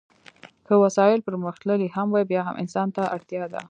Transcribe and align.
که 0.65 0.73
وسایل 0.83 1.19
پرمختللي 1.27 1.87
هم 1.95 2.07
وي 2.13 2.23
بیا 2.29 2.41
هم 2.47 2.55
انسان 2.63 2.87
ته 2.95 3.01
اړتیا 3.15 3.43
ده. 3.51 3.59